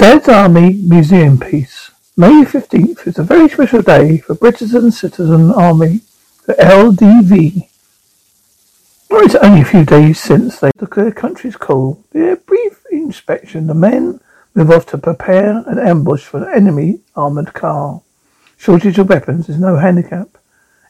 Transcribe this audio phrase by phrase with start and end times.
[0.00, 1.90] Dad's Army Museum Piece.
[2.16, 6.00] May 15th is a very special day for British and Citizen Army,
[6.46, 7.68] the LDV.
[9.10, 12.02] It's only a few days since they took their country's call.
[12.12, 14.20] Their brief inspection, the men
[14.54, 18.00] move off to prepare an ambush for an enemy armoured car.
[18.56, 20.38] Shortage of weapons is no handicap.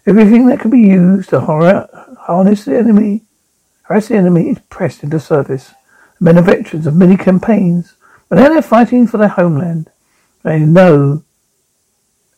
[0.06, 3.22] Everything that can be used to harness the enemy,
[3.82, 5.74] harass the enemy is pressed into service.
[6.20, 7.96] Men are veterans of many campaigns
[8.30, 9.90] but now they're fighting for their homeland.
[10.44, 11.24] They know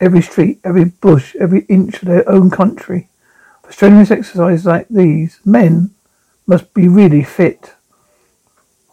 [0.00, 3.08] every street, every bush, every inch of their own country.
[3.62, 5.90] For strenuous exercises like these, men
[6.46, 7.74] must be really fit.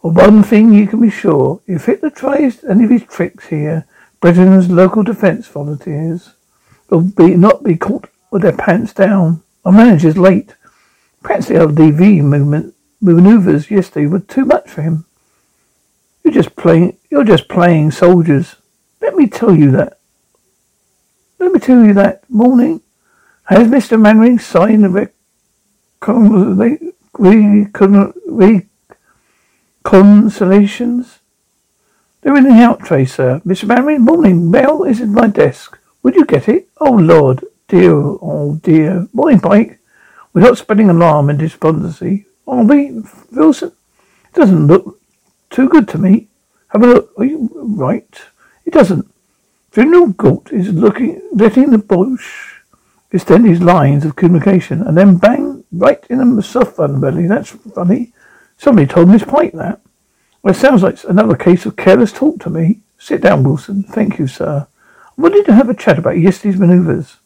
[0.02, 3.86] For one thing you can be sure, if Hitler tries any of his tricks here,
[4.20, 6.34] Britain's local defence volunteers
[6.90, 9.42] will be not be caught with their pants down.
[9.64, 10.54] Our manager's late.
[11.22, 15.06] Perhaps the LDV movement maneuvers yesterday were too much for him.
[16.22, 16.96] You're just playing.
[17.10, 18.56] You're just playing soldiers.
[19.00, 19.98] Let me tell you that.
[21.38, 22.82] Let me tell you that morning.
[23.44, 25.10] Has Mister Mainwaring signed the
[29.84, 31.18] reconciliations?
[32.20, 33.40] They're in the out tray, sir.
[33.46, 33.66] Mr.
[33.66, 34.50] Mainwaring, morning.
[34.50, 35.78] Mail is in my desk.
[36.02, 36.68] Would you get it?
[36.78, 39.08] Oh Lord, dear, oh dear.
[39.12, 39.78] Morning, Pike.
[40.32, 43.02] We're not spreading alarm and despondency, are we,
[43.32, 43.72] Wilson?
[44.28, 44.99] It doesn't look
[45.50, 46.28] too good to me.
[46.68, 47.12] Have a look.
[47.18, 48.20] Are you right?
[48.64, 49.12] It doesn't.
[49.72, 52.62] General Gort is looking, letting the Boche
[53.12, 57.26] extend his lines of communication, and then bang, right in the soft belly.
[57.26, 58.12] That's funny.
[58.56, 59.80] Somebody told Miss Pike that.
[60.42, 62.80] Well, it sounds like another case of careless talk to me.
[62.98, 63.82] Sit down, Wilson.
[63.82, 64.66] Thank you, sir.
[65.18, 67.16] I wanted to have a chat about yesterday's manoeuvres.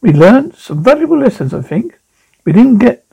[0.00, 1.98] We learned some valuable lessons, I think.
[2.44, 3.05] We didn't get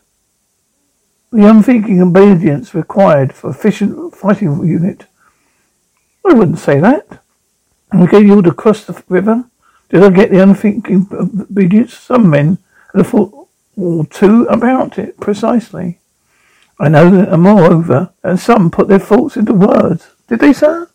[1.34, 5.08] the unthinking obedience required for efficient fighting unit.
[6.24, 7.24] I wouldn't say that.
[7.92, 9.46] We gave you all to cross the river.
[9.90, 11.96] Did I get the unthinking obedience?
[11.96, 12.60] Some men
[12.94, 16.00] had a thought or two about it, precisely.
[16.80, 20.12] I know that, and moreover, and some put their thoughts into words.
[20.28, 20.88] Did they, sir?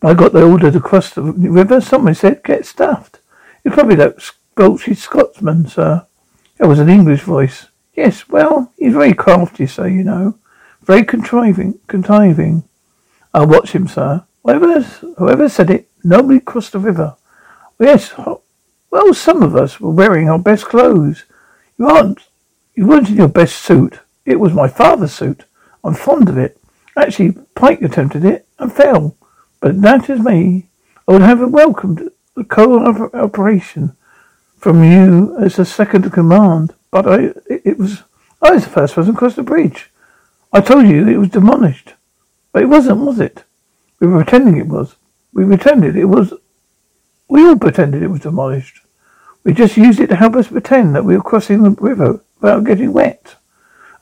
[0.00, 3.20] When I got the order to cross the river, someone said, get stuffed.
[3.64, 6.06] It's probably that squelchy Scotsman, sir.
[6.58, 7.66] That was an English voice.
[7.96, 10.38] Yes, well, he's very crafty, sir, you know.
[10.82, 12.64] Very contriving, contriving.
[13.32, 14.24] I'll watch him, sir.
[14.44, 17.16] Whoever, whoever said it, nobody crossed the river.
[17.80, 18.12] Yes,
[18.90, 21.24] well, some of us were wearing our best clothes.
[21.78, 22.28] You aren't,
[22.74, 23.98] you weren't in your best suit.
[24.24, 25.44] It was my father's suit.
[25.82, 26.60] I'm fond of it.
[26.96, 29.16] Actually, Pike attempted it and fell.
[29.60, 30.68] But that is me.
[31.08, 33.96] I would have welcomed the cooperation
[34.58, 36.74] from you as a second command.
[36.90, 38.02] But I, it, was,
[38.40, 39.90] I was the first person across the bridge.
[40.52, 41.94] I told you it was demolished.
[42.52, 43.44] But it wasn't, was it?
[44.00, 44.96] We were pretending it was.
[45.32, 46.32] We pretended it was,
[47.28, 48.80] we all pretended it was demolished.
[49.44, 52.64] We just used it to help us pretend that we were crossing the river without
[52.64, 53.36] getting wet.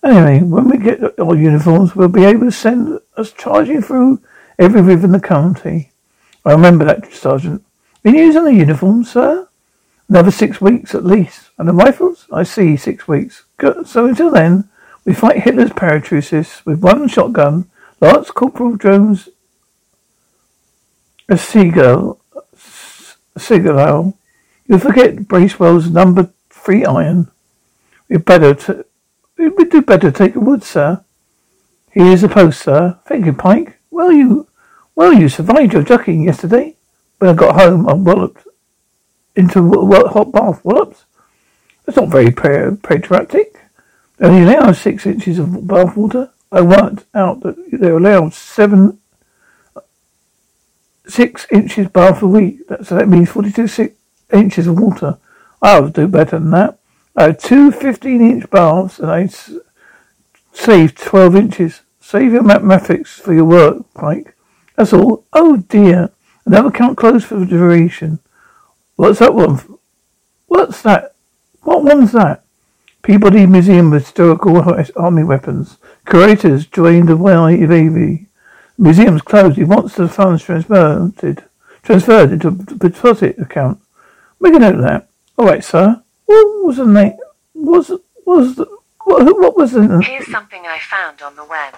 [0.04, 4.20] Anyway, when we get our uniforms, we'll be able to send us charging through
[4.58, 5.90] every river in the county.
[6.44, 7.64] I remember that, Sergeant.
[8.02, 9.48] Been using the uniforms, sir?
[10.08, 11.50] Another six weeks at least.
[11.58, 12.26] And the rifles?
[12.32, 13.44] I see, six weeks.
[13.56, 13.86] Good.
[13.86, 14.68] So until then,
[15.04, 17.70] we fight Hitler's paratroopers with one shotgun,
[18.00, 19.28] Lance Corporal Jones,
[21.28, 22.20] a seagull,
[23.34, 24.18] a seagull.
[24.66, 27.30] You forget Bracewell's number three iron.
[28.08, 28.86] We'd better to,
[29.36, 31.04] we'd do better take a wood, sir.
[31.90, 32.98] Here's a post, sir.
[33.06, 33.78] Thank you, Pike.
[33.90, 34.48] Well, you,
[34.94, 36.76] well, you survived your ducking yesterday.
[37.18, 38.46] When I got home, I walloped
[39.36, 39.70] into
[40.08, 41.04] hot bath wallops.
[41.84, 43.60] That's not very patriotic.
[44.16, 46.30] They only allow six inches of bath water.
[46.50, 48.98] I worked out that they allow seven
[51.06, 52.60] six inches bath a week.
[52.82, 53.94] So that means 42 six
[54.32, 55.18] inches of water.
[55.60, 56.78] I'll do better than that.
[57.16, 59.28] I have two 15 inch baths and I
[60.52, 61.80] saved 12 inches.
[62.00, 64.34] Save your mathematics for your work, Pike.
[64.76, 65.24] That's all.
[65.32, 66.10] Oh dear.
[66.46, 68.18] Another account closed for the duration.
[68.96, 69.60] What's that one?
[70.46, 71.14] What's that?
[71.62, 72.44] What one's that?
[73.02, 74.62] Peabody Museum of Historical
[74.96, 75.78] Army Weapons.
[76.06, 78.26] Curators joined the YAV.
[78.78, 79.56] Museum's closed.
[79.56, 81.44] He wants the funds transferred,
[81.82, 83.80] transferred into a deposit account.
[84.40, 85.08] Make a note of that.
[85.36, 86.02] All right, sir.
[86.26, 87.16] What was the name?
[87.54, 87.90] Was
[88.24, 88.64] was the,
[89.04, 91.74] what, what was the Here's something I found on the web.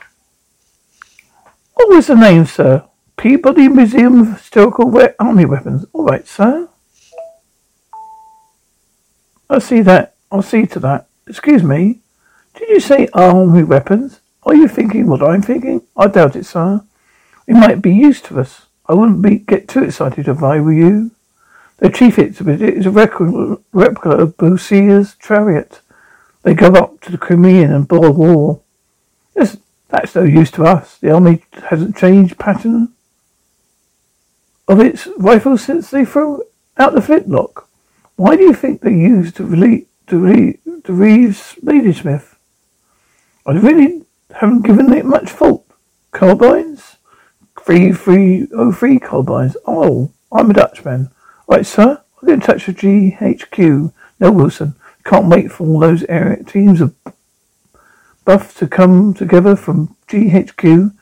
[1.74, 2.84] what was the name, sir?
[3.16, 5.86] Peabody Museum of Historical Army Weapons.
[5.92, 6.68] All right, sir.
[9.48, 10.14] I'll see that.
[10.31, 11.06] I'll see to that.
[11.26, 12.00] Excuse me.
[12.54, 14.20] Did you say army weapons?
[14.44, 15.82] Are you thinking what I'm thinking?
[15.96, 16.82] I doubt it, sir.
[17.46, 18.66] It might be used to us.
[18.88, 21.10] I wouldn't be get too excited if I were you.
[21.78, 25.81] The chief a, it's a replica, of Bousier's chariot.
[26.42, 28.60] They go up to the Crimean and Boer War.
[29.34, 29.56] Yes,
[29.88, 30.96] that's no use to us.
[30.99, 32.92] The army hasn't changed pattern
[34.69, 36.42] of its rifles since they threw
[36.78, 37.65] out the flintlock.
[38.16, 42.38] Why do you think they used to relieve to to Reeves Ladysmith?
[43.44, 44.04] I really
[44.34, 45.64] haven't given it much thought.
[46.12, 46.96] Carbines?
[47.60, 49.56] Three three oh three carbines.
[49.66, 51.10] Oh, I'm a Dutchman.
[51.46, 52.00] Right, sir.
[52.16, 53.92] I'll get in touch with GHQ.
[54.18, 54.76] No, Wilson.
[55.04, 56.94] Can't wait for all those area teams of
[58.24, 60.94] buff to come together from GHQ.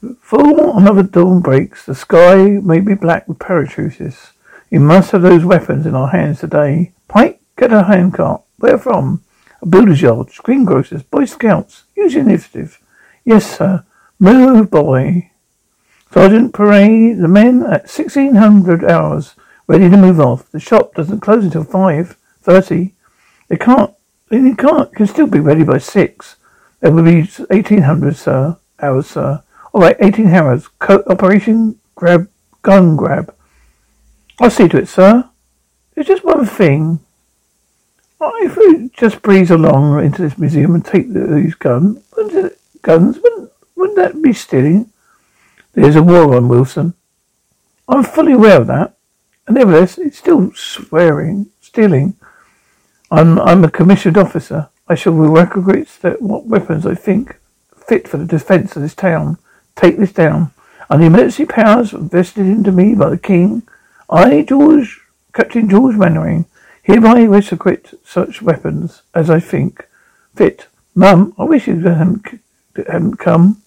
[0.00, 4.32] Before another dawn breaks, the sky may be black with parachutists.
[4.70, 6.92] We must have those weapons in our hands today.
[7.08, 8.42] Pike, get a handcart.
[8.58, 9.22] Where from?
[9.62, 11.84] A builder's yard, greengrocers, Boy Scouts.
[11.96, 12.80] Use initiative.
[13.24, 13.84] Yes, sir.
[14.18, 15.30] Move, boy.
[16.10, 19.34] Sergeant Parade, the men at 1600 hours,
[19.66, 20.50] ready to move off.
[20.50, 22.92] The shop doesn't close until 5.30.
[23.48, 23.94] They can't,
[24.30, 26.36] they can't, can still be ready by 6.
[26.80, 28.56] There will be 1800, sir.
[28.80, 29.42] Hours, sir.
[29.74, 30.68] Alright, 18 hours.
[30.78, 32.28] Co- operation grab,
[32.62, 33.34] gun grab.
[34.38, 35.28] I'll see to it, sir.
[35.94, 37.00] There's just one thing.
[38.20, 43.96] If we just breeze along into this museum and take these it- guns, wouldn't, wouldn't
[43.96, 44.90] that be stealing?
[45.72, 46.94] There's a war on, Wilson.
[47.88, 48.96] I'm fully aware of that.
[49.46, 52.16] And nevertheless, it's still swearing, stealing.
[53.10, 54.68] I'm, I'm a commissioned officer.
[54.88, 57.38] I shall recognize that what weapons I think
[57.76, 59.38] fit for the defence of this town.
[59.76, 60.52] Take this down.
[60.88, 63.62] And the emergency powers vested into me by the King,
[64.08, 65.00] I, George,
[65.32, 66.46] Captain George Mainwaring,
[66.82, 69.86] hereby requisite such weapons as I think
[70.34, 70.68] fit.
[70.94, 72.40] Mum, I wish you hadn't,
[72.76, 73.62] hadn't come.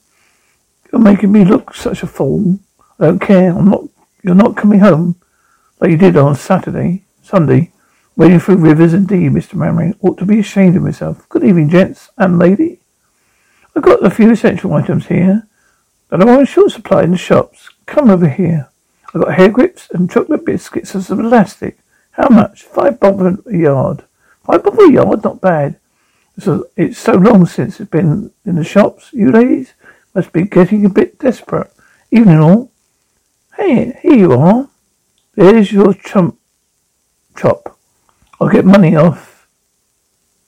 [0.91, 2.59] You're making me look such a fool.
[2.99, 3.51] I don't care.
[3.51, 3.83] I'm not.
[4.23, 5.15] You're not coming home
[5.79, 7.71] like you did on Saturday, Sunday,
[8.15, 8.93] wading through rivers.
[8.93, 9.55] Indeed, Mr.
[9.55, 11.27] Mainwaring ought to be ashamed of himself.
[11.29, 12.79] Good evening, gents and lady.
[13.75, 15.47] I've got a few essential items here
[16.09, 17.69] that are on short supply in the shops.
[17.85, 18.68] Come over here.
[19.13, 21.79] I've got hair grips and chocolate biscuits and some elastic.
[22.11, 22.63] How much?
[22.63, 24.03] Five bob a yard.
[24.43, 25.23] Five bob a yard?
[25.23, 25.79] Not bad.
[26.37, 29.09] So it's so long since it's been in the shops.
[29.11, 29.73] You ladies
[30.13, 31.71] must be getting a bit desperate.
[32.11, 32.71] Even in all.
[33.57, 34.69] Hey, here you are.
[35.35, 36.39] There's your chump
[37.37, 37.77] chop.
[38.39, 39.47] I'll get money off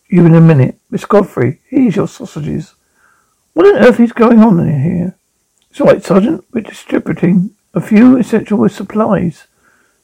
[0.08, 0.78] you in a minute.
[0.90, 2.76] Miss Godfrey, here's your sausages.
[3.54, 5.16] What on earth is going on in here?
[5.70, 6.46] It's all right, Sergeant.
[6.54, 9.48] We're distributing a few essential supplies.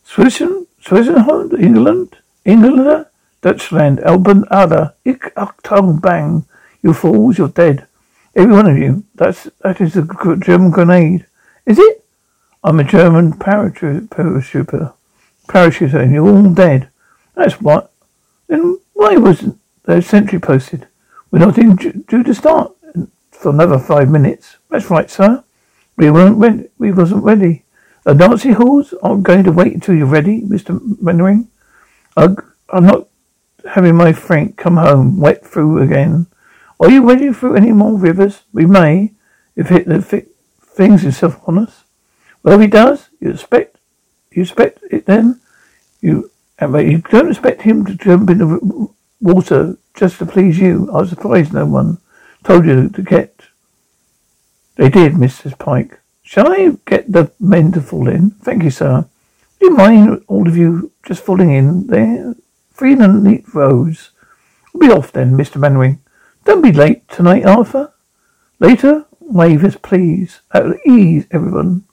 [0.03, 3.05] Switzerland, Switzerland, England, England,
[3.41, 6.45] Dutchland, Elben, Ada, Ik, Achtung, Bang.
[6.81, 7.87] You fools, you're dead.
[8.35, 9.03] Every one of you.
[9.15, 10.07] That's, that is a
[10.39, 11.25] German grenade.
[11.65, 12.05] Is it?
[12.63, 14.93] I'm a German parachute, parachuter.
[15.47, 16.89] Parachuter, and you're all dead.
[17.35, 17.91] That's what.
[18.47, 20.87] Then why wasn't there a sentry posted?
[21.31, 22.71] We're not due to start
[23.31, 24.57] for another five minutes.
[24.69, 25.43] That's right, sir.
[25.97, 26.69] We weren't ready.
[26.77, 27.63] We wasn't ready.
[28.03, 30.79] The Nazi halls I'm going to wait until you're ready, Mr.
[31.01, 31.49] Mainwaring.
[32.15, 33.07] I'm not
[33.69, 36.27] having my Frank come home wet through again.
[36.79, 38.43] Are you wading through any more rivers?
[38.53, 39.13] We may,
[39.55, 40.27] if Hitler fi-
[40.59, 41.83] flings himself on us.
[42.43, 43.77] Well, he does, you expect,
[44.31, 45.39] you expect it then.
[46.01, 48.87] You, but you don't expect him to jump in the
[49.19, 50.89] water just to please you.
[50.91, 51.97] I was surprised no one
[52.43, 53.36] told you to get.
[54.77, 55.57] They did, Mrs.
[55.57, 55.99] Pike.
[56.21, 58.31] Shall I get the men to fall in?
[58.43, 59.07] Thank you, sir.
[59.59, 62.35] Do you mind all of you just falling in there?
[62.71, 64.11] Three neat rows.
[64.71, 65.59] We'll be off then, Mr.
[65.59, 65.99] Mainwaring.
[66.45, 67.91] Don't be late tonight, Arthur.
[68.59, 70.41] Later, wave us, please.
[70.51, 71.85] At ease, everyone.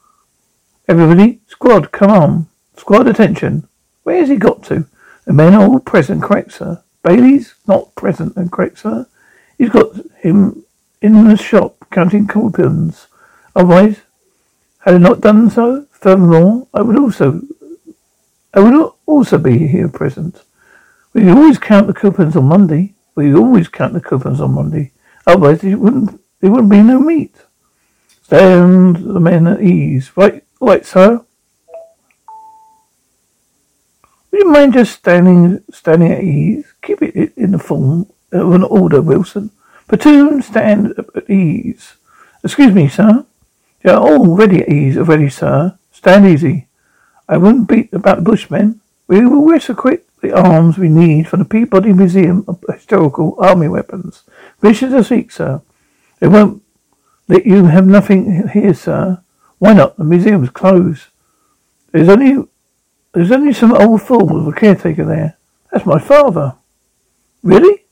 [0.87, 2.49] Everybody, squad, come on.
[2.77, 3.67] Squad, attention.
[4.03, 4.87] Where has he got to?
[5.25, 6.83] The men are all present, correct, sir?
[7.03, 9.07] Bailey's not present and correct, sir?
[9.57, 10.64] He's got him
[11.05, 13.09] in the shop counting coupons.
[13.55, 14.01] Otherwise,
[14.79, 17.43] had I not done so, furthermore, I would also,
[18.55, 20.43] I would also be here present.
[21.13, 22.95] We always count the coupons on Monday.
[23.15, 24.93] We always count the coupons on Monday.
[25.27, 27.37] Otherwise, there wouldn't, there wouldn't be no meat.
[28.23, 30.11] Stand the men at ease.
[30.17, 31.23] Right, right, sir.
[34.31, 36.65] Would you mind just standing, standing at ease?
[36.81, 39.51] Keep it in the form of an order, Wilson.
[39.89, 41.95] Platoon, stand at ease.
[42.43, 43.25] Excuse me, sir.
[43.85, 45.79] You're all ready at ease already, sir.
[45.93, 46.69] Stand easy.
[47.29, 48.81] I wouldn't beat about the bushmen.
[49.07, 54.23] We will requisite the arms we need from the Peabody Museum of Historical Army Weapons.
[54.61, 55.61] Permission to seek, sir.
[56.19, 56.63] They won't
[57.29, 59.23] let you have nothing here, sir.
[59.59, 59.97] Why not?
[59.97, 61.07] The museum's closed.
[61.93, 62.49] There's only
[63.13, 65.37] there's only some old fool of a caretaker there.
[65.71, 66.57] That's my father.
[67.43, 67.85] Really?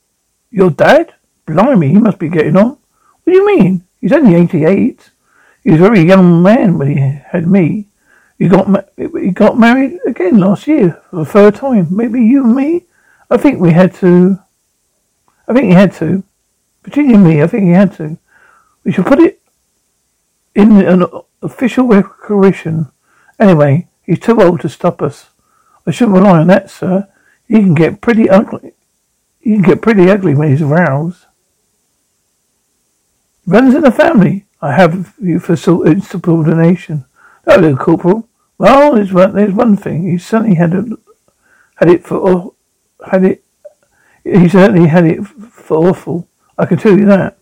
[0.51, 1.15] Your dad?
[1.47, 2.79] Blimey, he must be getting on.
[3.25, 3.85] What do you mean?
[4.01, 5.11] He's only eighty-eight.
[5.63, 7.89] He was a very young man when he had me.
[8.39, 11.89] He got ma- he got married again last year for the third time.
[11.91, 12.87] Maybe you and me.
[13.31, 14.39] I think we had to.
[15.47, 16.25] I think he had to.
[16.95, 18.19] You and me, I think he had to.
[18.83, 19.41] We should put it
[20.55, 21.07] in an
[21.41, 22.91] official recognition.
[23.39, 25.31] Anyway, he's too old to stop us.
[25.87, 27.09] I shouldn't rely on that, sir.
[27.47, 28.73] He can get pretty ugly.
[29.41, 31.27] He can get pretty ugly when he's aroused.
[33.47, 34.47] Runs in the family.
[34.61, 35.97] I have you for subordination.
[36.03, 37.05] insubordination.
[37.47, 38.29] little Corporal.
[38.57, 40.09] Well, there's one, there's one thing.
[40.09, 40.85] He certainly had a,
[41.77, 42.55] had it for
[43.11, 43.43] had it.
[44.23, 46.29] He certainly had it for awful.
[46.57, 47.39] I can tell you that.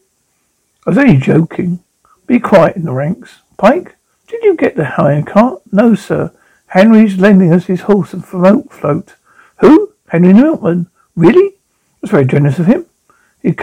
[0.87, 1.81] I was only joking.
[2.27, 3.41] Be quiet in the ranks.
[3.59, 5.61] Pike, did you get the hire cart?
[5.71, 6.33] No, sir.
[6.69, 9.17] Henry's lending us his horse and float float.
[9.59, 9.93] Who?
[10.09, 10.89] Henry Milkman.
[11.15, 11.57] Really?
[12.01, 12.87] That's very generous of him.
[13.43, 13.55] He,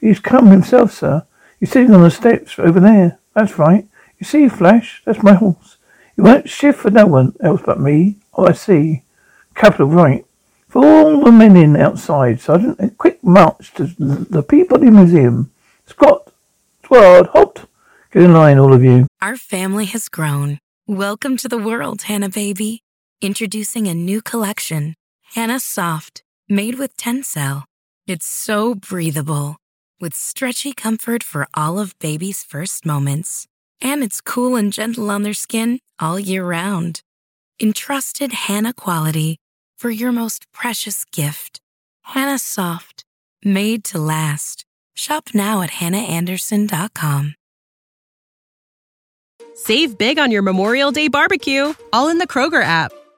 [0.00, 1.24] he's come himself, sir.
[1.60, 3.18] He's sitting on the steps over there.
[3.34, 3.86] That's right.
[4.18, 5.76] You see, Flash, that's my horse.
[6.14, 8.16] He won't shift for no one else but me.
[8.34, 9.02] Oh, I see.
[9.54, 10.24] Capital right.
[10.68, 15.52] For all the men in outside, Sergeant, a quick march to the Peabody Museum.
[15.86, 16.32] Scott,
[16.84, 17.66] squad, halt.
[18.12, 19.06] Get in line, all of you.
[19.20, 20.58] Our family has grown.
[20.86, 22.80] Welcome to the world, Hanna baby.
[23.20, 24.94] Introducing a new collection,
[25.34, 27.64] Hanna Soft, made with Tencel.
[28.06, 29.56] It's so breathable,
[30.00, 33.46] with stretchy comfort for all of baby's first moments.
[33.80, 37.02] And it's cool and gentle on their skin all year round.
[37.60, 39.38] Entrusted Hanna quality
[39.78, 41.60] for your most precious gift.
[42.02, 43.04] Hanna Soft,
[43.44, 44.64] made to last.
[44.94, 47.34] Shop now at hannaandersson.com.
[49.54, 52.92] Save big on your Memorial Day barbecue, all in the Kroger app.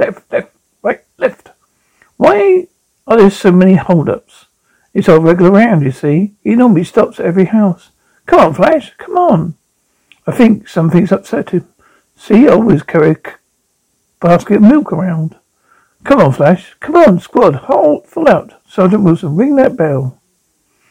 [0.00, 0.52] left, left,
[0.82, 1.50] right, left.
[2.16, 2.66] Why
[3.06, 4.46] are there so many hold-ups?
[4.92, 6.34] It's all regular round, you see.
[6.42, 7.90] He normally stops at every house.
[8.26, 9.54] Come on, Flash, come on.
[10.26, 11.68] I think something's upset him.
[12.16, 13.16] See, I always carry a
[14.20, 15.36] basket of milk around.
[16.04, 16.74] Come on, Flash.
[16.80, 17.54] Come on, squad.
[17.54, 18.54] Hold, full out.
[18.68, 20.20] Sergeant Wilson, ring that bell.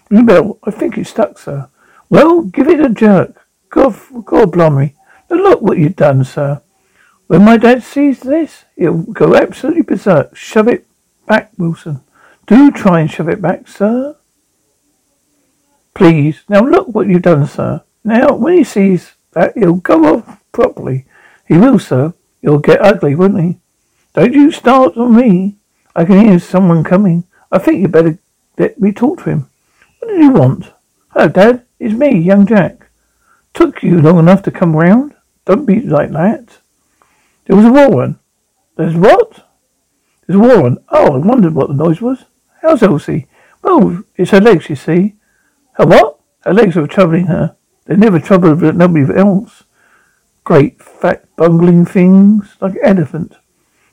[0.10, 0.60] Ring the bell.
[0.64, 1.68] I think it's stuck, sir.
[2.10, 3.46] Well, give it a jerk.
[3.70, 4.56] God, God.
[4.56, 4.92] Now
[5.30, 6.62] look what you've done, sir.
[7.30, 10.36] When my dad sees this, he'll go absolutely berserk.
[10.36, 10.88] Shove it
[11.28, 12.02] back, Wilson.
[12.48, 14.16] Do try and shove it back, sir.
[15.94, 16.42] Please.
[16.50, 17.84] Now look what you've done, sir.
[18.04, 21.06] Now, when he sees that, he'll go off properly.
[21.48, 22.16] He will, sir.
[22.42, 23.60] He'll get ugly, won't he?
[24.16, 25.58] Don't you start on me.
[25.96, 27.26] I can hear someone coming.
[27.52, 28.18] I think you'd better
[28.58, 29.50] let me talk to him.
[30.00, 30.72] What did you want?
[31.10, 31.64] Hello, Dad.
[31.80, 32.90] It's me, young Jack.
[33.54, 35.14] Took you long enough to come round?
[35.46, 36.58] Don't be like that.
[37.50, 38.20] There was a war on.
[38.78, 39.50] There's what?
[40.28, 40.78] There's a war on.
[40.90, 42.26] Oh, I wondered what the noise was.
[42.62, 43.26] How's Elsie?
[43.64, 45.16] Well, it's her legs, you see.
[45.74, 46.20] Her what?
[46.42, 47.56] Her legs are troubling her.
[47.86, 49.64] They never troubled nobody else.
[50.44, 53.34] Great, fat, bungling things, like an elephant.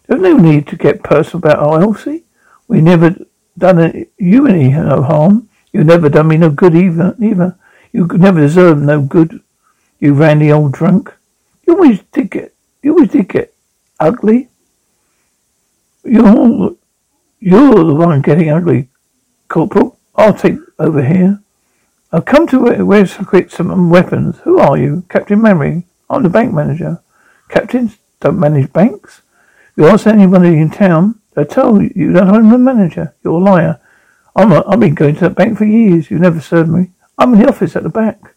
[0.07, 2.25] There's no need to get personal about our Elsie.
[2.69, 3.17] We never
[3.57, 5.49] done it, you any no harm.
[5.73, 7.17] You never done me no good either.
[7.19, 9.41] You never deserved no good.
[9.99, 11.15] You randy old drunk.
[11.67, 12.53] You always did get.
[12.87, 13.52] You always did get
[13.99, 14.49] ugly.
[16.05, 16.76] You're,
[17.40, 18.90] you're the one getting ugly,
[19.49, 19.99] Corporal.
[20.14, 21.43] I'll take over here.
[22.12, 24.38] I've come to where's quick some weapons.
[24.45, 25.02] Who are you?
[25.09, 25.85] Captain Memory.
[26.09, 27.02] I'm the bank manager.
[27.49, 29.23] Captains don't manage banks.
[29.75, 33.16] You ask anybody in town, they'll tell you that I'm the manager.
[33.25, 33.81] You're a liar.
[34.37, 36.09] I'm a, I've been going to that bank for years.
[36.09, 36.93] You've never served me.
[37.19, 38.37] I'm in the office at the back.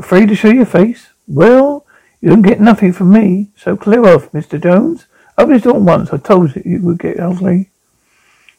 [0.00, 1.10] Afraid to show your face?
[1.28, 1.83] Well,
[2.24, 4.58] you don't get nothing from me, so clear off, Mr.
[4.58, 5.04] Jones.
[5.36, 6.10] Open this door once.
[6.10, 7.68] I told you you would get ugly.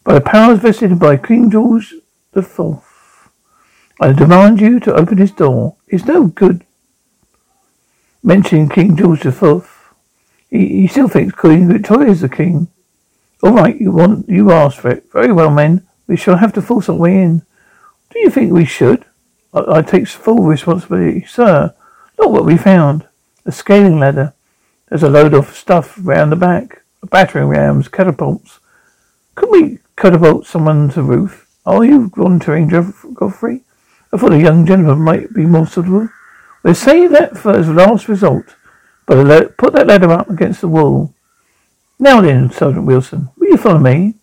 [0.04, 1.96] By the powers vested by King George
[2.34, 3.32] the Fourth,
[4.00, 5.78] I demand you to open this door.
[5.88, 6.64] It's no good
[8.22, 9.96] mentioning King George the Fourth.
[10.52, 12.68] He, he still thinks Queen Victoria is the king.
[13.42, 15.12] All right, you want you asked for it.
[15.12, 15.88] Very well, men.
[16.06, 17.40] We shall have to force our way in.
[18.12, 19.06] Do you think we should?
[19.56, 21.74] I, I take full responsibility, sir.
[22.20, 23.08] Look what we found.
[23.46, 24.34] A scaling ladder.
[24.90, 26.82] There's a load of stuff round the back.
[27.12, 28.60] Battering rams, catapults.
[29.36, 31.48] Could we catapult someone to the roof?
[31.66, 33.62] Are you volunteering, Godfrey?
[34.12, 36.10] I thought a young gentleman might be more suitable.
[36.64, 38.56] We'll say that for as last resort,
[39.06, 41.14] but put that ladder up against the wall.
[42.00, 44.16] Now then, Sergeant Wilson, will you follow me?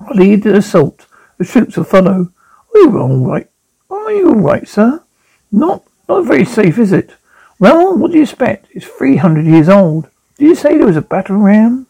[0.00, 1.06] I'll lead the assault.
[1.38, 2.30] The troops will follow.
[2.74, 3.48] Are you all right?
[3.90, 5.02] Are you all right, sir?
[5.50, 7.14] Not, not very safe, is it?
[7.58, 8.66] Well, what do you expect?
[8.70, 10.08] It's three hundred years old.
[10.38, 11.86] Did you say there was a battering ram?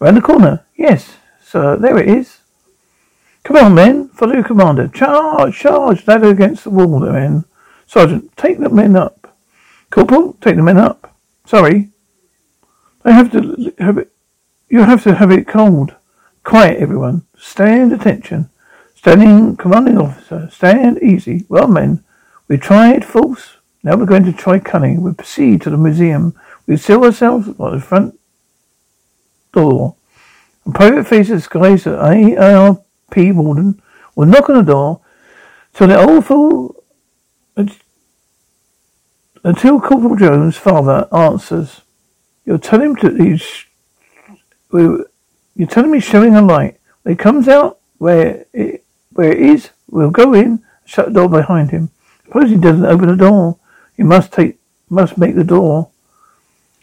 [0.00, 0.64] Around the corner?
[0.76, 1.76] Yes, sir.
[1.76, 2.38] There it is.
[3.44, 4.08] Come on, men.
[4.08, 4.88] Follow your commander.
[4.88, 5.56] Charge!
[5.56, 6.06] Charge!
[6.06, 7.44] Ladder against the wall, the men.
[7.86, 9.36] Sergeant, take the men up.
[9.90, 11.14] Corporal, take the men up.
[11.44, 11.90] Sorry.
[13.04, 14.12] I have to have it.
[14.68, 15.94] You have to have it cold.
[16.44, 17.26] Quiet, everyone.
[17.36, 18.48] Stand attention.
[18.94, 20.48] Standing, commanding officer.
[20.50, 21.44] Stand easy.
[21.48, 22.04] Well, men,
[22.48, 23.51] we tried force.
[23.82, 25.02] Now we're going to try cunning.
[25.02, 26.34] We proceed to the museum.
[26.66, 28.18] We seal ourselves by the front
[29.52, 29.96] door.
[30.66, 33.82] A private face disguised as ARP warden
[34.14, 35.00] will knock on the door
[35.74, 36.76] till the awful
[39.44, 41.80] until Corporal Jones' father answers.
[42.44, 43.64] You're telling him to he's
[45.54, 46.78] you're telling me showing a light.
[47.02, 51.28] When he comes out where it where it is, we'll go in, shut the door
[51.28, 51.90] behind him.
[52.24, 53.58] Suppose he doesn't open the door.
[54.02, 54.58] You must take
[54.90, 55.88] must make the door.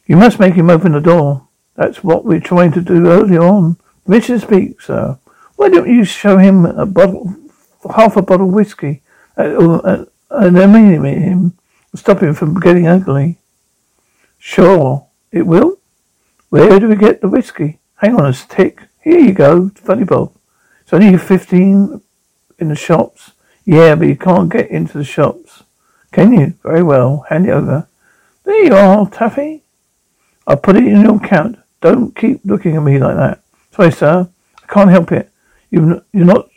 [0.05, 1.49] You must make him open the door.
[1.75, 3.75] That's what we're trying to do earlier on.
[4.05, 5.19] Permission to speak, sir.
[5.58, 7.36] Why don't you show him a bottle,
[7.93, 9.01] half a bottle of whiskey,
[9.38, 11.58] uh, uh, and then him,
[11.93, 13.39] stop him from getting ugly?
[14.38, 15.77] Sure, it will.
[16.47, 17.79] Where do we get the whiskey?
[17.95, 18.84] Hang on a tick.
[19.01, 20.32] Here you go, funny Bob.
[20.84, 22.01] It's only fifteen
[22.60, 23.34] in the shops.
[23.65, 25.63] Yeah, but you can't get into the shops.
[26.12, 26.54] Can you?
[26.63, 27.26] Very well.
[27.30, 27.88] Hand it over.
[28.43, 29.63] There you are, Taffy.
[30.48, 31.60] I'll put it in your account.
[31.82, 33.41] Don't keep looking at me like that.
[33.72, 34.30] Sorry, sir.
[34.63, 35.32] I can't help it.
[35.69, 36.50] you you're not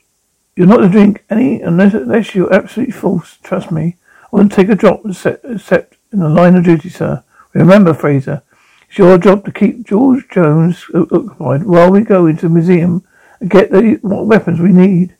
[0.56, 3.38] you're not to drink any unless, unless you're absolutely false.
[3.42, 3.96] Trust me.
[4.24, 7.22] I wouldn't take a drop except, in the line of duty, sir.
[7.52, 8.42] Remember, Frazer,
[8.88, 13.04] it's your job to keep George Jones uh, occupied while we go into the museum
[13.40, 15.16] and get the what weapons we need.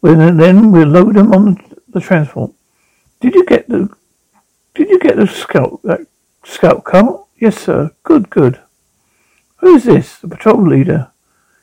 [0.00, 1.58] When, then we'll load them on
[1.88, 2.52] the transport.
[3.26, 3.88] Did you get the
[4.76, 6.06] Did you get the scout that
[6.44, 7.24] scout car?
[7.36, 7.90] Yes, sir.
[8.04, 8.60] Good, good.
[9.56, 10.18] Who's this?
[10.18, 11.10] The patrol leader.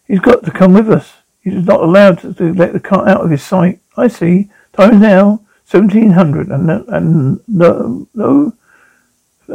[0.06, 1.14] He's got to come with us.
[1.40, 3.80] He's not allowed to, to let the car out of his sight.
[3.96, 4.50] I see.
[4.74, 8.52] Time is now seventeen hundred and and no no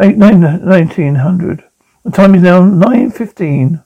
[0.01, 1.62] eight nine nineteen hundred.
[2.05, 3.83] The time is now nine fifteen.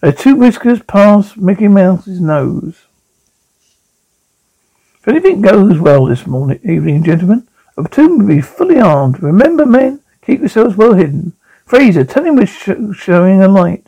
[0.00, 2.86] As two whiskers pass Mickey Mouse's nose.
[5.04, 9.22] If anything goes well this morning, evening, gentlemen, a platoon will be fully armed.
[9.22, 11.34] Remember, men, keep yourselves well hidden.
[11.66, 13.86] Frazer, tell him we're sh- showing a light.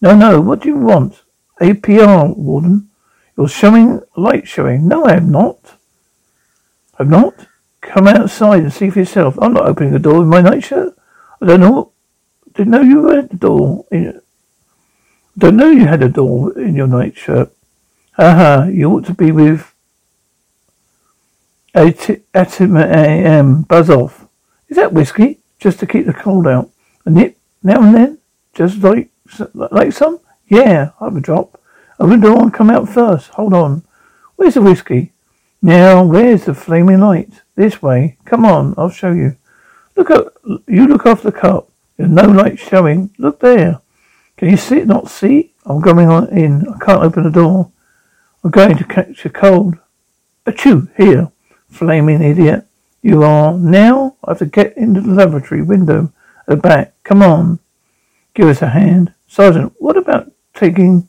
[0.00, 1.20] No, no, what do you want?
[1.60, 2.88] ARP, Warden.
[3.36, 4.88] You're showing a light showing.
[4.88, 5.76] No, I am not.
[6.98, 7.34] I'm not?
[7.82, 9.38] Come outside and see for yourself.
[9.38, 10.96] I'm not opening the door with my nightshirt.
[11.42, 11.92] I don't know.
[12.54, 13.84] Didn't know you had the door.
[13.90, 14.18] In,
[15.36, 17.50] don't know you had a door in your nightshirt.
[18.12, 19.71] Haha, you ought to be with
[21.74, 24.26] Atom AM, buzz off.
[24.68, 25.40] Is that whiskey?
[25.58, 26.70] Just to keep the cold out.
[27.04, 28.18] A nip now and then?
[28.52, 29.08] Just like
[29.54, 30.20] like some?
[30.46, 31.60] Yeah, I have a drop.
[31.98, 33.28] Open the door and come out first.
[33.30, 33.84] Hold on.
[34.36, 35.12] Where's the whiskey?
[35.62, 37.42] Now, where's the flaming light?
[37.54, 38.18] This way.
[38.24, 39.36] Come on, I'll show you.
[39.96, 40.26] Look at
[40.66, 41.70] you look off the cup.
[41.96, 43.10] There's no light showing.
[43.18, 43.80] Look there.
[44.36, 44.80] Can you see?
[44.84, 45.52] Not see?
[45.64, 46.66] I'm going on in.
[46.68, 47.70] I can't open the door.
[48.42, 49.78] I'm going to catch a cold.
[50.44, 50.88] Achoo!
[50.96, 51.30] Here.
[51.72, 52.66] Flaming idiot.
[53.00, 53.54] You are.
[53.54, 56.12] Now I have to get into the laboratory window
[56.46, 56.94] at the back.
[57.02, 57.58] Come on.
[58.34, 59.14] give us a hand.
[59.26, 61.08] Sergeant, what about taking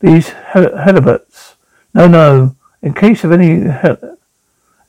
[0.00, 1.56] these halberds?
[1.94, 2.54] No, no.
[2.82, 3.66] In case of any,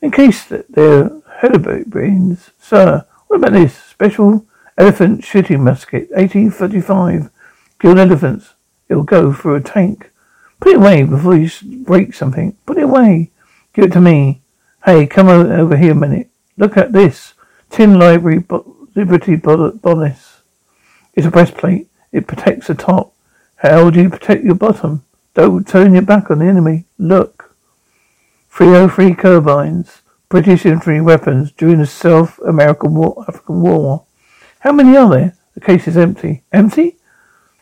[0.02, 1.08] in case they're
[1.40, 3.06] helibrains, sir.
[3.26, 7.30] What about this special elephant shooting musket, 1835?
[7.80, 8.54] Killed elephants.
[8.88, 10.10] It'll go through a tank.
[10.60, 11.50] Put it away before you
[11.84, 12.56] break something.
[12.66, 13.30] Put it away.
[13.74, 14.42] Give it to me.
[14.86, 16.30] Hey, come over here a minute.
[16.56, 17.34] Look at this.
[17.70, 20.42] Tin Library bo- Liberty bodice.
[21.12, 21.88] It's a breastplate.
[22.12, 23.12] It protects the top.
[23.56, 25.02] How do you protect your bottom?
[25.34, 26.84] Don't turn your back on the enemy.
[26.98, 27.56] Look.
[28.50, 30.02] 303 carbines.
[30.28, 34.04] British infantry weapons during the South American War, African War.
[34.60, 35.36] How many are there?
[35.54, 36.44] The case is empty.
[36.52, 36.94] Empty?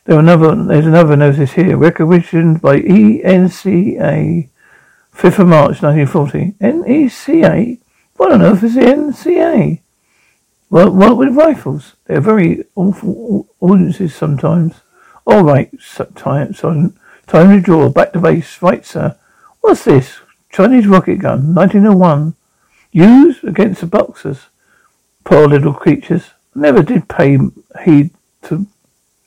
[0.05, 1.79] There another, there's another notice here.
[1.79, 4.51] Recognition by ENCA.
[5.15, 6.55] 5th of March 1940.
[6.61, 7.79] NECA?
[8.17, 9.81] What on earth is the NCA?
[10.71, 11.95] Well, what with rifles?
[12.05, 14.75] They're very awful audiences sometimes.
[15.25, 16.97] All right, Sergeant.
[17.27, 17.89] Time to draw.
[17.89, 18.61] Back to base.
[18.61, 19.17] Right, sir.
[19.61, 20.19] What's this?
[20.51, 22.35] Chinese rocket gun, 1901.
[22.93, 24.47] Used against the Boxers.
[25.25, 26.31] Poor little creatures.
[26.55, 27.39] Never did pay
[27.85, 28.11] heed
[28.43, 28.67] to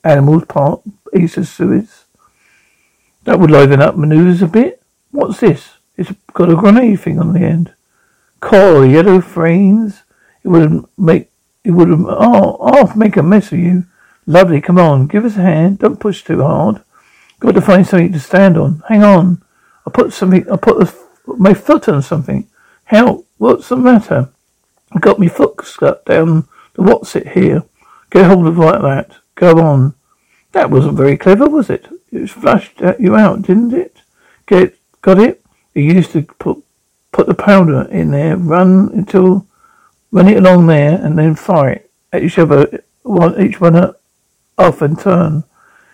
[0.03, 0.81] animals part
[1.15, 2.05] east of Suez.
[3.23, 4.81] That would liven up manoeuvres a bit.
[5.11, 5.76] What's this?
[5.97, 7.73] It's got a grenade thing on the end.
[8.39, 10.03] Coral yellow frames.
[10.43, 11.29] It would make
[11.63, 13.85] it would oh, make a mess of you.
[14.25, 15.79] Lovely, come on, give us a hand.
[15.79, 16.81] Don't push too hard.
[17.39, 18.83] Got to find something to stand on.
[18.87, 19.41] Hang on.
[19.85, 20.93] I put something I put
[21.25, 22.47] my foot on something.
[22.85, 24.29] Help, what's the matter?
[24.91, 27.63] I got my foot stuck down the what's it here.
[28.09, 29.17] Get hold of like that.
[29.35, 29.95] Go on.
[30.53, 31.87] That wasn't very clever, was it?
[32.11, 33.97] It flushed you out, didn't it?
[34.45, 35.41] Get got it?
[35.77, 36.63] You used to put
[37.11, 39.45] put the powder in there, run until
[40.09, 43.93] run it along there, and then fire it at each other, one each one
[44.57, 45.43] off and turn.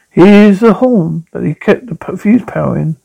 [0.10, 2.96] Here's the horn that he kept the fuse power in.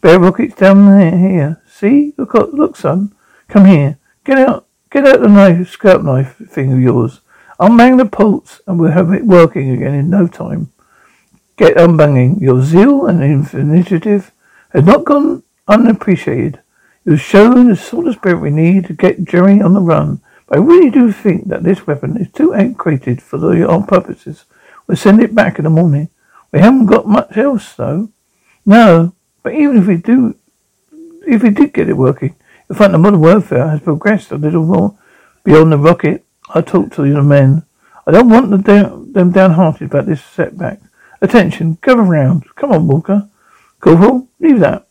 [0.00, 1.16] Bear rockets down there.
[1.16, 2.12] Here, see?
[2.16, 3.14] Look, look, son.
[3.46, 3.98] Come here.
[4.24, 4.66] Get out.
[4.90, 7.20] Get out the knife, scalp knife thing of yours.
[7.60, 10.72] Unbang the pulse, and we'll have it working again in no time.
[11.56, 12.40] Get unbanging.
[12.40, 14.32] Your zeal and initiative
[14.72, 16.60] have not gone unappreciated.
[17.04, 20.20] You've shown the sort of spirit we need to get Jerry on the run.
[20.46, 24.44] But I really do think that this weapon is too antiquated for the, our purposes.
[24.86, 26.08] We'll send it back in the morning.
[26.52, 28.10] We haven't got much else, though.
[28.64, 30.36] No, but even if we do,
[31.26, 32.34] if we did get it working,
[32.68, 34.96] you'll find the modern warfare has progressed a little more
[35.44, 36.24] beyond the rocket.
[36.54, 37.64] I talked to the men.
[38.06, 40.80] I don't want them, down, them downhearted about this setback.
[41.20, 42.44] Attention, gather round.
[42.54, 43.28] Come on, Walker.
[43.80, 44.85] Corporal, leave that.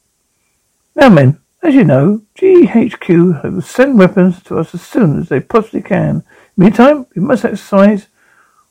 [0.95, 5.41] Now, men, as you know, GHQ have sent weapons to us as soon as they
[5.41, 6.23] possibly can.
[6.55, 8.07] Meantime, we must exercise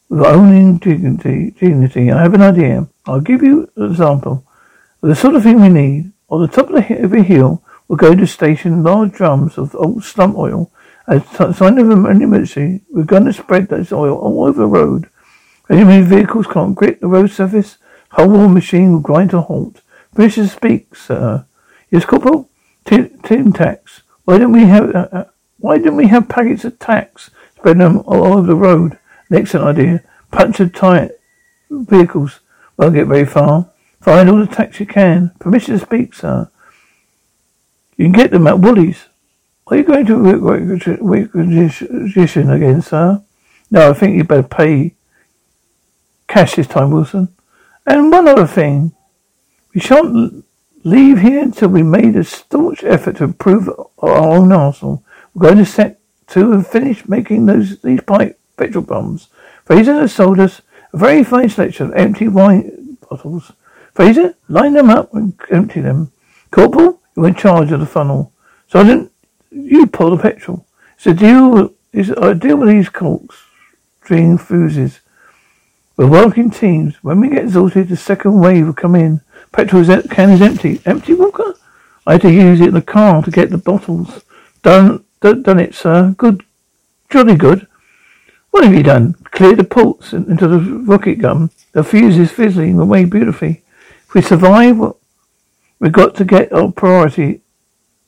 [0.09, 1.51] with our own dignity.
[1.51, 2.11] dignity.
[2.11, 2.89] I have an idea.
[3.05, 4.47] I'll give you an example
[5.03, 6.13] of the sort of thing we need.
[6.31, 10.03] On the top of the every hill, we're going to station large drums of old
[10.03, 10.71] slump oil.
[11.07, 15.11] As a sign of emergency, we're going to spread this oil all over the road.
[15.69, 17.77] Enemy vehicles can't grip the road surface.
[18.13, 19.83] Whole machine will grind to a halt.
[20.17, 21.45] To speak, sir.
[21.95, 22.51] Yes, Corporal?
[22.85, 24.03] Tin, tin tacks.
[24.25, 25.25] Why didn't we have, uh, uh,
[25.59, 27.31] why didn't we have packets of tacks?
[27.57, 28.99] Spread them all over the road.
[29.31, 30.03] An excellent idea.
[30.33, 31.13] Puncture tight
[31.71, 32.41] vehicles.
[32.77, 33.71] Won't get very far.
[34.01, 35.31] Find all the tacks you can.
[35.39, 36.51] Permission to speak, sir.
[37.97, 39.05] You can get them at Woolies.
[39.69, 43.23] Are you going to requisition again, sir?
[43.71, 44.97] No, I think you'd better pay
[46.27, 47.29] cash this time, Wilson.
[47.87, 48.97] And one other thing.
[49.73, 50.45] We shan't
[50.85, 53.69] leave here until we made a staunch effort to improve
[53.99, 55.03] our own arsenal.
[55.35, 59.29] We're going to set to and finish making those these pipe petrol bombs.
[59.65, 60.61] Frazer has sold us
[60.93, 63.53] a very fine selection of empty wine bottles.
[63.95, 66.13] Frazer, line them up and empty them.
[66.51, 68.33] Corporal, you're in charge of the funnel.
[68.69, 69.11] Sergeant,
[69.51, 70.67] you pour the petrol.
[70.97, 71.71] It's a deal.
[71.93, 73.37] It's a deal with these corks,
[74.03, 75.01] string fuses.
[75.97, 76.97] We're working teams.
[77.05, 79.21] When we get exhausted, the second wave will come in.
[79.55, 80.81] Petrol can is empty.
[80.85, 81.55] Empty, Walker?
[82.09, 84.25] I had to use it in the car to get the bottles.
[84.63, 86.13] Done, done, done it, sir.
[86.19, 86.43] Good,
[87.09, 87.69] jolly good.
[88.51, 89.15] What have you done?
[89.31, 91.51] Cleared the ports into the rocket gun.
[91.71, 93.63] The fuse is fizzling away beautifully.
[94.09, 94.81] If we survive,
[95.79, 97.41] we've got to get our priority.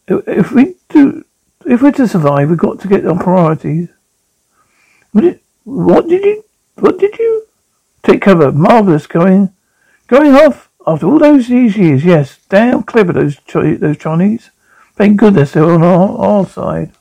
[0.08, 1.24] If we do,
[1.64, 3.88] if we're to survive, we've got to get our priorities.
[5.12, 7.46] What did, what did you, what did you?
[8.02, 8.50] Take cover.
[8.50, 9.06] Marvellous.
[9.06, 9.52] Going,
[10.08, 10.65] going off.
[10.86, 14.50] After all those these years, yes, damn clever those those Chinese.
[14.94, 16.92] Thank goodness they're on our, our side.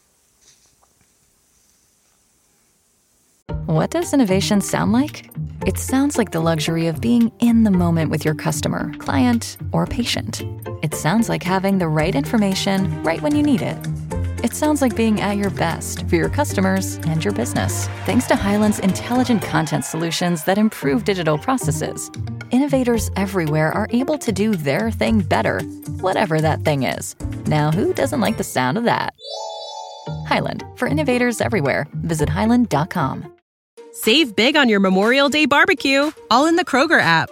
[3.67, 5.30] What does innovation sound like?
[5.65, 9.86] It sounds like the luxury of being in the moment with your customer, client, or
[9.86, 10.43] patient.
[10.82, 13.78] It sounds like having the right information right when you need it.
[14.46, 18.36] It sounds like being at your best for your customers and your business, thanks to
[18.36, 22.12] Hyland's intelligent content solutions that improve digital processes.
[22.52, 25.62] Innovators everywhere are able to do their thing better,
[26.00, 27.16] whatever that thing is.
[27.48, 29.16] Now, who doesn't like the sound of that?
[30.28, 33.26] Hyland, for innovators everywhere, visit hyland.com.
[33.94, 37.32] Save big on your Memorial Day barbecue, all in the Kroger app.